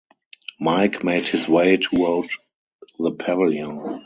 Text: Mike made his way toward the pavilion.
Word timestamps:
Mike 0.59 1.03
made 1.03 1.27
his 1.27 1.47
way 1.47 1.77
toward 1.77 2.27
the 2.97 3.11
pavilion. 3.11 3.99